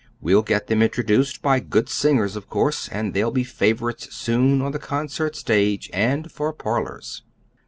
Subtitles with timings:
[0.19, 4.71] We'll get them introduced by good singers, of course, and they'll be favorites soon for
[4.71, 7.21] the concert stage, and for parlors."